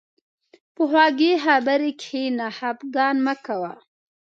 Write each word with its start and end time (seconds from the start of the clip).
په 0.75 0.83
خوږې 0.89 1.33
خبرې 1.45 1.91
کښېنه، 2.01 2.47
خفه 2.57 3.05
مه 3.25 3.35
کوه. 3.45 3.71